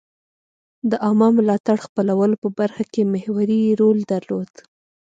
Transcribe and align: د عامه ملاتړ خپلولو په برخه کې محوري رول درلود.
د 0.89 0.91
عامه 1.03 1.29
ملاتړ 1.37 1.77
خپلولو 1.85 2.35
په 2.43 2.49
برخه 2.59 2.83
کې 2.93 3.09
محوري 3.13 3.63
رول 3.81 3.99
درلود. 4.13 4.51